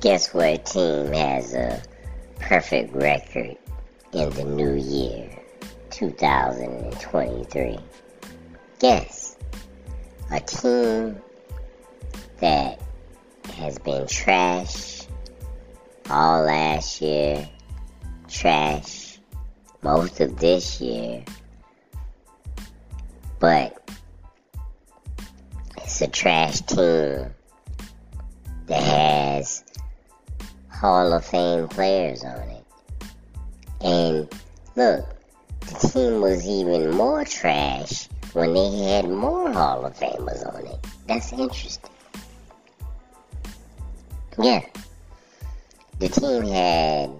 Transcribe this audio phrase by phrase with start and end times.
[0.00, 1.82] Guess what team has a
[2.38, 3.58] perfect record
[4.14, 5.28] in the new year,
[5.90, 7.78] 2023?
[8.78, 9.36] Guess.
[10.30, 11.20] A team
[12.38, 12.80] that
[13.52, 15.02] has been trash
[16.08, 17.46] all last year,
[18.26, 19.18] trash
[19.82, 21.22] most of this year,
[23.38, 23.86] but
[25.76, 27.34] it's a trash team
[28.66, 29.59] that has
[30.80, 32.64] Hall of Fame players on it.
[33.82, 34.28] And
[34.76, 35.06] look,
[35.60, 40.78] the team was even more trash when they had more Hall of Famers on it.
[41.06, 41.90] That's interesting.
[44.38, 44.64] Yeah.
[45.98, 47.10] The team had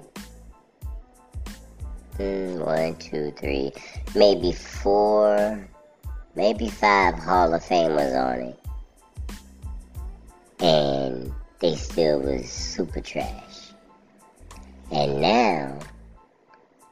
[2.18, 3.72] mm, one, two, three,
[4.14, 5.68] maybe four,
[6.34, 8.60] maybe five Hall of Famers on it.
[10.60, 13.49] And they still was super trash.
[14.92, 15.78] And now,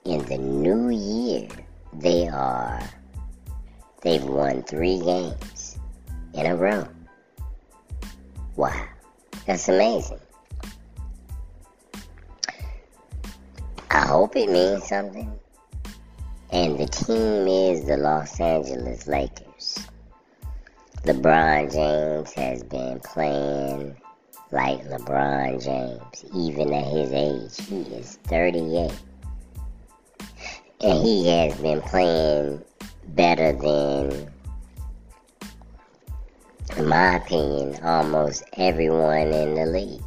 [0.05, 1.49] in the new year,
[1.95, 2.81] they are,
[4.03, 5.79] they've won three games
[6.35, 6.87] in a row.
[8.55, 8.87] Wow.
[9.47, 10.21] That's amazing.
[13.91, 15.33] I hope it means something.
[16.51, 19.79] And the team is the Los Angeles Lakers.
[21.05, 23.97] LeBron James has been playing
[24.51, 27.67] like LeBron James, even at his age.
[27.67, 28.93] He is 38.
[30.81, 32.63] And he has been playing
[33.09, 34.31] better than,
[36.77, 40.03] in my opinion, almost everyone in the league.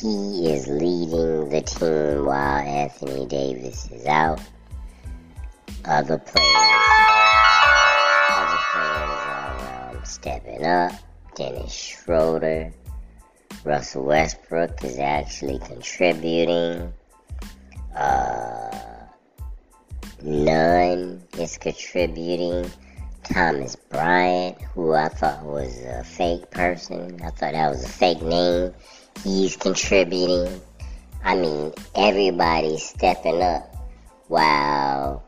[0.00, 4.40] He is leading the team while Anthony Davis is out.
[5.84, 6.56] Other players,
[8.30, 10.92] other players are um, stepping up.
[11.40, 12.70] Dennis Schroeder,
[13.64, 16.92] Russell Westbrook is actually contributing.
[17.96, 19.06] Uh,
[20.22, 22.70] Nunn is contributing.
[23.24, 28.20] Thomas Bryant, who I thought was a fake person, I thought that was a fake
[28.20, 28.74] name.
[29.24, 30.60] He's contributing.
[31.24, 33.74] I mean, everybody's stepping up
[34.28, 35.24] while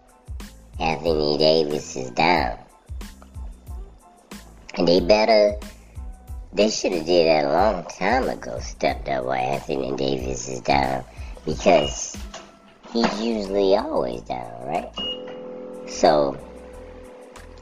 [0.78, 2.58] Anthony Davis is down.
[4.74, 5.58] And they better
[6.52, 10.60] they should have did that a long time ago, stepped up while Anthony Davis is
[10.60, 11.04] down.
[11.46, 12.16] Because
[12.92, 14.90] he's usually always down, right?
[15.88, 16.36] So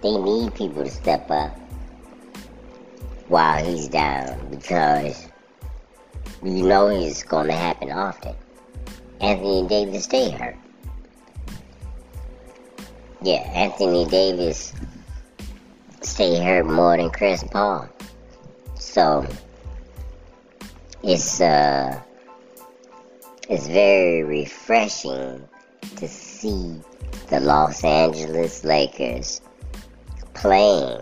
[0.03, 1.57] they need people to step up
[3.29, 5.29] while he's down because
[6.43, 8.35] you know it's going to happen often.
[9.21, 10.57] Anthony Davis stay hurt.
[13.23, 14.73] Yeah, Anthony Davis
[16.01, 17.89] stay hurt more than Chris Paul.
[18.91, 19.25] So
[21.05, 22.03] it's uh
[23.49, 25.49] it's very refreshing
[25.95, 26.81] to see
[27.29, 29.43] the Los Angeles Lakers
[30.35, 31.01] playing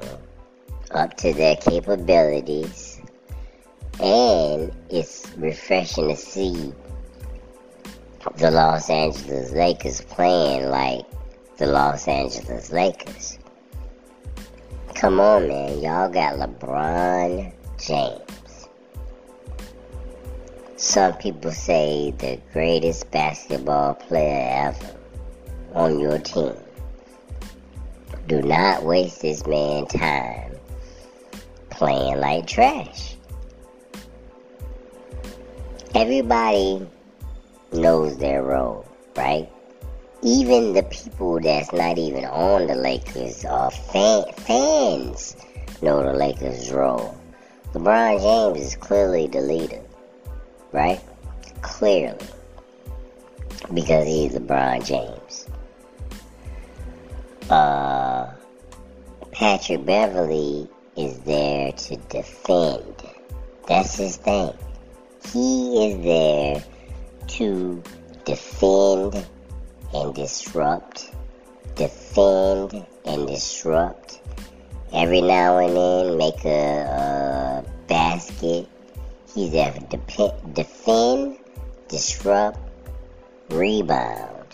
[0.91, 3.01] up to their capabilities
[4.01, 6.75] and it's refreshing to see
[8.37, 11.07] the Los Angeles Lakers playing like
[11.57, 13.39] the Los Angeles Lakers.
[14.95, 15.81] Come on, man.
[15.81, 18.69] Y'all got LeBron James.
[20.77, 24.97] Some people say the greatest basketball player ever
[25.75, 26.55] on your team.
[28.27, 30.55] Do not waste this man time
[31.71, 33.17] playing like trash.
[35.95, 36.87] Everybody
[37.73, 38.87] knows their role,
[39.17, 39.49] right?
[40.23, 45.37] Even the people that's not even on the Lakers are fan, fans
[45.83, 47.18] know the Lakers' role.
[47.75, 49.83] LeBron James is clearly the leader,
[50.73, 51.01] right?
[51.61, 52.17] Clearly.
[53.75, 55.47] Because he's LeBron James.
[57.51, 58.33] Uh,
[59.33, 62.95] Patrick Beverley is there to defend.
[63.67, 64.55] That's his thing.
[65.31, 66.65] He is there
[67.29, 67.83] to
[68.25, 69.27] defend
[69.93, 71.11] and disrupt.
[71.75, 74.21] Defend and disrupt
[74.93, 78.69] every now and then make a, a basket.
[79.35, 81.39] He's there to dep- defend,
[81.89, 82.59] disrupt,
[83.51, 84.47] rebound,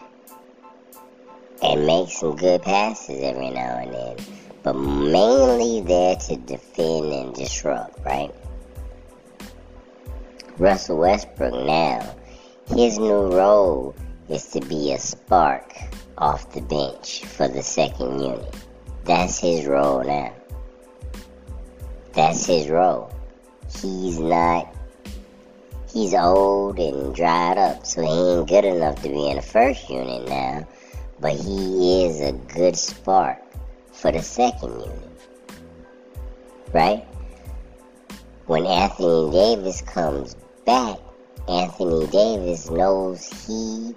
[1.63, 4.17] and make some good passes every now and then.
[4.63, 8.35] But mainly there to defend and disrupt, right?
[10.59, 12.15] Russell Westbrook now,
[12.69, 13.95] his new role
[14.29, 15.75] is to be a spark
[16.17, 18.55] off the bench for the second unit.
[19.05, 20.33] That's his role now.
[22.15, 23.13] That's his role.
[23.83, 24.75] he's not
[25.93, 29.91] he's old and dried up, so he ain't good enough to be in the first
[29.91, 30.67] unit now.
[31.21, 33.39] But he is a good spark
[33.93, 35.11] for the second unit.
[36.73, 37.07] Right?
[38.47, 40.35] When Anthony Davis comes
[40.65, 40.99] back,
[41.49, 43.95] Anthony Davis knows he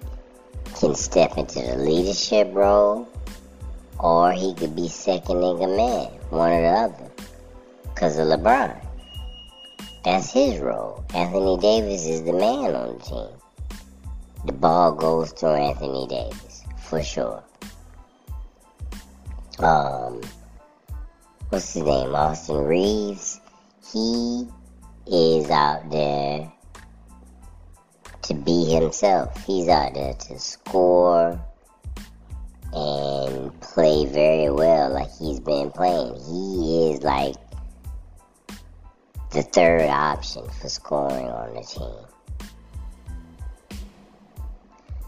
[0.78, 3.08] can step into the leadership role
[3.98, 7.10] or he could be second in command, one or the other,
[7.84, 8.84] because of LeBron.
[10.04, 11.04] That's his role.
[11.14, 13.28] Anthony Davis is the man on the team.
[14.46, 17.42] The ball goes to Anthony Davis, for sure.
[19.58, 20.20] Um,
[21.48, 22.14] what's his name?
[22.14, 23.40] Austin Reaves.
[23.92, 24.46] He
[25.06, 26.52] is out there
[28.22, 29.44] to be himself.
[29.44, 31.40] He's out there to score
[32.72, 36.14] and play very well like he's been playing.
[36.14, 37.34] He is like
[39.32, 42.08] the third option for scoring on the team.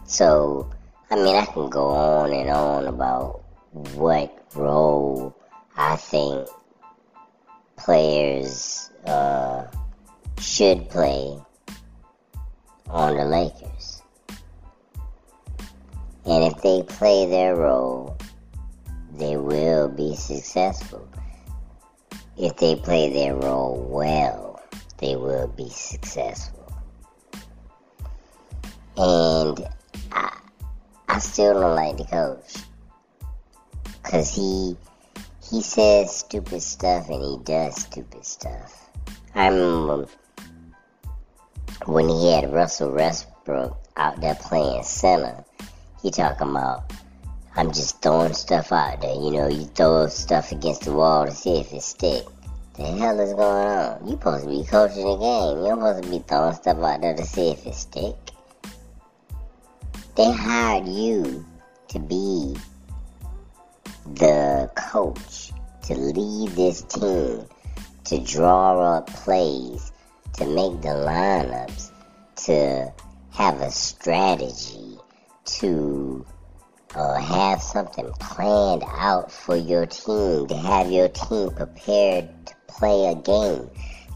[0.05, 0.69] So,
[1.09, 5.35] I mean, I can go on and on about what role
[5.77, 6.47] I think
[7.77, 9.65] players uh,
[10.39, 11.37] should play
[12.89, 13.90] on the Lakers.
[16.25, 18.17] And if they play their role,
[19.13, 21.07] they will be successful.
[22.37, 24.61] If they play their role well,
[24.97, 26.71] they will be successful.
[28.97, 29.67] And
[30.11, 30.37] I,
[31.07, 32.63] I still don't like the coach.
[34.03, 34.75] Cause he
[35.51, 38.89] he says stupid stuff and he does stupid stuff.
[39.35, 40.07] I remember
[41.85, 45.43] when he had Russell Westbrook out there playing center,
[46.01, 46.91] he talking about
[47.55, 49.13] I'm just throwing stuff out there.
[49.13, 52.23] You know, you throw stuff against the wall to see if it stick.
[52.75, 54.07] The hell is going on?
[54.07, 55.65] You supposed to be coaching the game.
[55.65, 58.15] You're supposed to be throwing stuff out there to see if it stick.
[60.15, 61.45] They hired you
[61.89, 62.55] to be
[64.05, 65.51] the coach,
[65.83, 67.45] to lead this team,
[68.05, 69.91] to draw up plays,
[70.33, 71.91] to make the lineups,
[72.45, 72.93] to
[73.31, 74.90] have a strategy,
[75.45, 76.25] to
[76.95, 83.07] uh, have something planned out for your team, to have your team prepared to play
[83.07, 83.69] a game.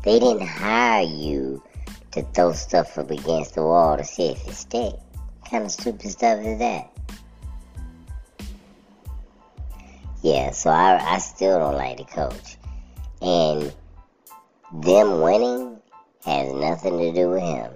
[0.04, 1.64] They didn't hire you
[2.12, 4.94] to throw stuff up against the wall to see if it stick.
[4.94, 6.92] What kind of stupid stuff is that?
[10.22, 12.58] Yeah, so I, I still don't like the coach.
[13.22, 13.74] And
[14.74, 15.78] them winning
[16.26, 17.72] has nothing to do with him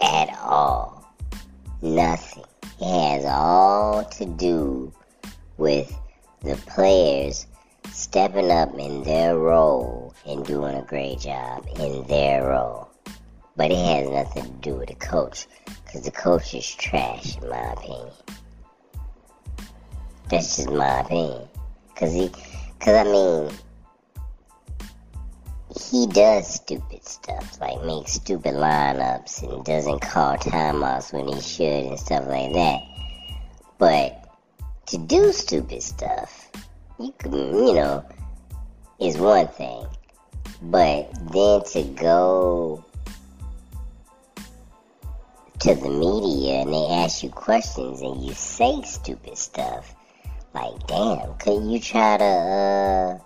[0.00, 0.93] at all.
[1.84, 2.44] Nothing.
[2.80, 4.90] It has all to do
[5.58, 5.94] with
[6.40, 7.46] the players
[7.92, 12.88] stepping up in their role and doing a great job in their role.
[13.58, 15.46] But it has nothing to do with the coach,
[15.84, 18.12] because the coach is trash, in my opinion.
[20.30, 21.46] That's just my opinion.
[21.88, 22.30] Because he,
[22.78, 23.50] because I mean,
[25.76, 31.86] he does stupid stuff, like makes stupid lineups and doesn't call timeouts when he should
[31.86, 32.80] and stuff like that.
[33.78, 34.24] But
[34.86, 36.50] to do stupid stuff,
[36.98, 38.04] you can, you know,
[39.00, 39.86] is one thing.
[40.62, 42.84] But then to go
[45.58, 49.94] to the media and they ask you questions and you say stupid stuff,
[50.54, 53.18] like, damn, couldn't you try to, uh,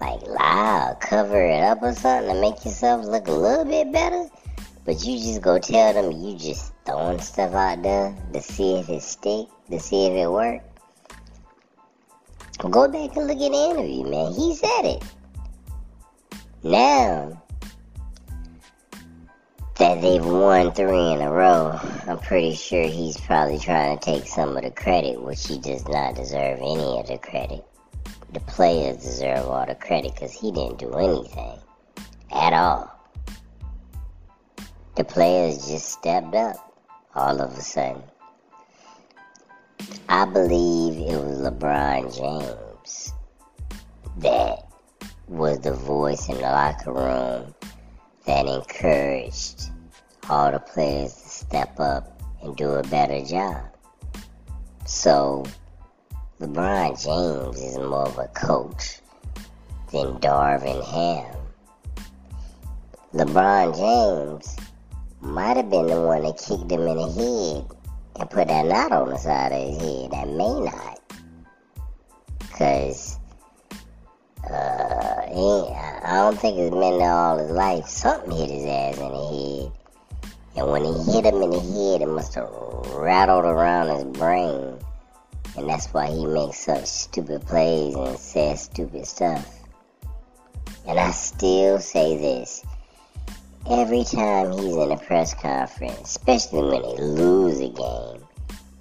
[0.00, 4.26] like lie cover it up or something to make yourself look a little bit better.
[4.84, 8.88] But you just go tell them you just throwing stuff out there to see if
[8.88, 10.62] it stick, to see if it work.
[12.58, 14.32] Go back and look at the interview, man.
[14.32, 15.02] He said it.
[16.62, 17.42] Now
[19.78, 24.26] that they've won three in a row, I'm pretty sure he's probably trying to take
[24.26, 27.64] some of the credit, which he does not deserve any of the credit
[28.32, 31.58] the players deserve all the credit because he didn't do anything
[32.32, 32.90] at all.
[34.96, 36.56] The players just stepped up
[37.14, 38.02] all of a sudden.
[40.08, 43.12] I believe it was LeBron James
[44.18, 44.66] that
[45.28, 47.54] was the voice in the locker room
[48.26, 49.70] that encouraged
[50.28, 53.64] all the players to step up and do a better job.
[54.84, 55.44] So
[56.40, 59.00] LeBron James is more of a coach
[59.92, 61.36] than Darvin Ham.
[63.12, 64.56] LeBron James
[65.20, 67.76] might have been the one that kicked him in the head
[68.18, 70.12] and put that knot on the side of his head.
[70.12, 70.98] That may not.
[72.38, 73.18] Because
[74.42, 77.86] uh, I I don't think it's been there all his life.
[77.86, 80.32] Something hit his ass in the head.
[80.56, 82.48] And when he hit him in the head, it must have
[82.94, 84.78] rattled around his brain.
[85.60, 89.46] And that's why he makes such stupid plays and says stupid stuff.
[90.88, 92.64] And I still say this.
[93.70, 98.24] Every time he's in a press conference, especially when they lose a game,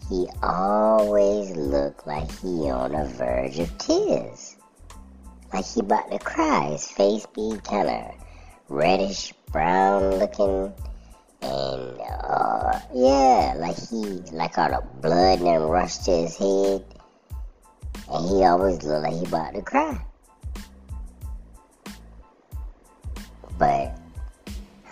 [0.08, 4.56] he always look like he on the verge of tears.
[5.52, 6.70] Like he about to cry.
[6.72, 8.16] His face be kind of
[8.70, 10.74] reddish brown looking.
[11.42, 12.49] And, uh,
[12.94, 16.86] yeah, like he, like all the blood then rushed to his head.
[18.12, 20.04] And he always look like he about to cry.
[23.58, 24.00] But,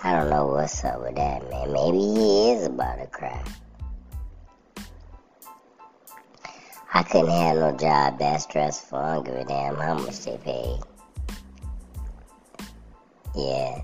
[0.03, 1.71] I don't know what's up with that, man.
[1.71, 3.43] Maybe he is about to cry.
[6.93, 8.97] I couldn't have no job that stressful.
[8.97, 10.79] I don't give a damn how much they paid.
[13.35, 13.81] Yeah.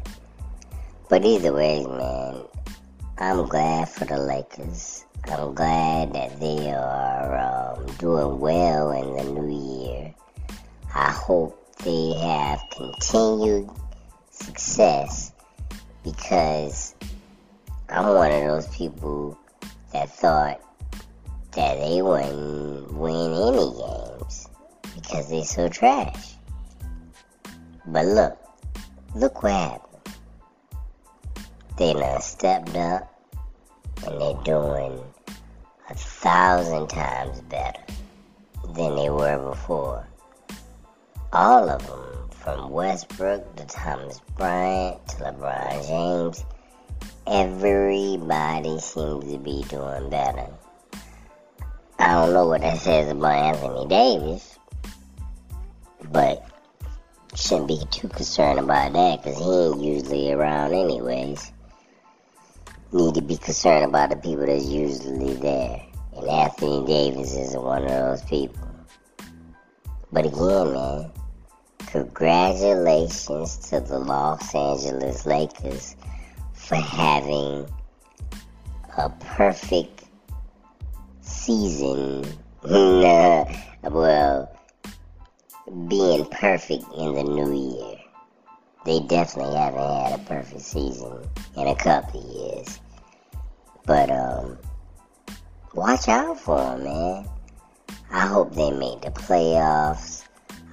[1.10, 2.44] But either way, man,
[3.26, 5.06] I'm glad for the Lakers.
[5.32, 10.14] I'm glad that they are um, doing well in the new year.
[10.94, 13.70] I hope they have continued
[14.30, 15.32] success
[16.04, 16.96] because
[17.88, 19.40] I'm one of those people
[19.94, 20.60] that thought
[21.54, 24.50] that they wouldn't win any games
[24.96, 26.34] because they're so trash.
[27.88, 28.38] But look,
[29.16, 30.14] look what happened.
[31.78, 33.13] They done stepped up
[34.08, 35.00] and they're doing
[35.90, 37.82] a thousand times better
[38.74, 40.08] than they were before.
[41.32, 46.46] All of them, from Westbrook to Thomas Bryant to LeBron James,
[47.26, 50.48] everybody seems to be doing better.
[52.00, 54.60] I don't know what that says about Anthony Davis,
[56.12, 56.46] but
[57.36, 61.52] shouldn't be too concerned about that because he ain't usually around anyways.
[62.94, 65.82] Need to be concerned about the people that's usually there.
[66.16, 68.70] And Anthony Davis is one of those people.
[70.12, 71.12] But again, man,
[71.88, 75.96] congratulations to the Los Angeles Lakers
[76.54, 77.68] for having
[78.96, 80.04] a perfect
[81.22, 82.26] season,
[82.62, 84.60] well,
[85.88, 87.93] being perfect in the new year.
[88.86, 92.80] They definitely haven't had a perfect season in a couple of years.
[93.86, 94.58] But, um,
[95.74, 97.30] watch out for them, man.
[98.12, 100.24] I hope they make the playoffs.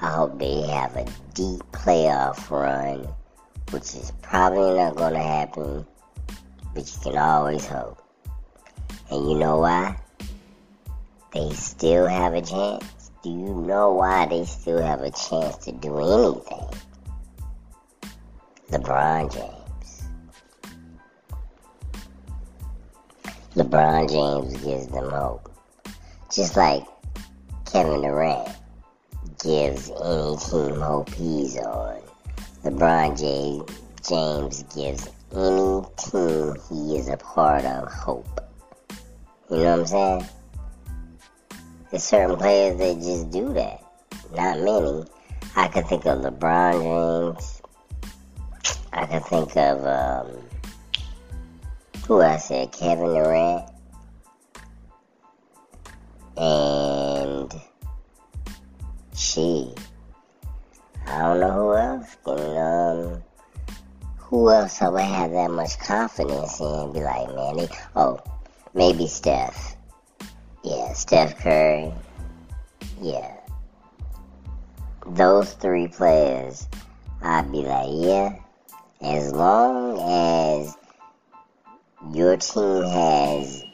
[0.00, 3.08] I hope they have a deep playoff run,
[3.70, 5.86] which is probably not going to happen,
[6.74, 8.02] but you can always hope.
[9.10, 9.96] And you know why?
[11.32, 13.10] they still have a chance?
[13.22, 16.80] Do you know why they still have a chance to do anything?
[18.70, 20.08] LeBron James.
[23.56, 25.50] LeBron James gives them hope.
[26.32, 26.84] Just like
[27.72, 28.48] Kevin Durant
[29.42, 32.00] gives any team hope he's on.
[32.62, 38.40] LeBron James gives any team he is a part of hope.
[39.50, 40.26] You know what I'm saying?
[41.90, 43.82] There's certain players that just do that.
[44.32, 45.04] Not many.
[45.56, 47.59] I could think of LeBron James.
[49.00, 50.36] I can think of um,
[52.06, 53.64] who I said Kevin Durant
[56.36, 57.50] and
[59.14, 59.72] she.
[61.06, 62.56] I don't know who else can.
[62.58, 63.22] Um,
[64.18, 66.92] who else I would have that much confidence in?
[66.92, 68.20] Be like, man, they, oh,
[68.74, 69.76] maybe Steph.
[70.62, 71.90] Yeah, Steph Curry.
[73.00, 73.34] Yeah.
[75.06, 76.68] Those three players,
[77.22, 78.36] I'd be like, yeah,
[79.02, 80.76] as long as
[82.14, 83.64] your team has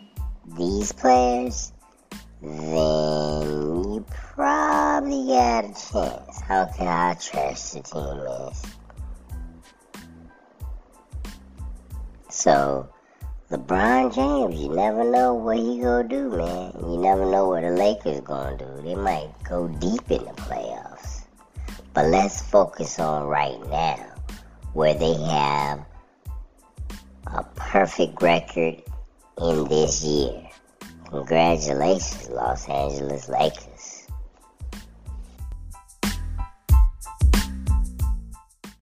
[0.56, 1.72] these players,
[2.40, 6.40] then you probably got a chance.
[6.40, 8.62] How can I trash the team is.
[12.28, 12.88] So,
[13.50, 16.72] LeBron James, you never know what he gonna do, man.
[16.78, 18.82] You never know what the Lakers gonna do.
[18.82, 21.22] They might go deep in the playoffs.
[21.94, 24.15] But let's focus on right now,
[24.76, 25.86] where they have
[27.28, 28.82] a perfect record
[29.40, 30.50] in this year.
[31.08, 33.75] Congratulations, Los Angeles Lakers.